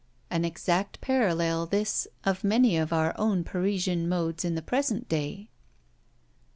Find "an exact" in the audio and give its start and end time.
0.31-0.99